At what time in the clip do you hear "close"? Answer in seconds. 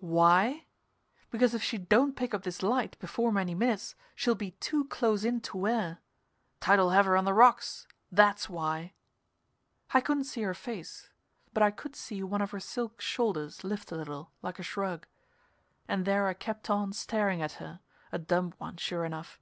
4.86-5.24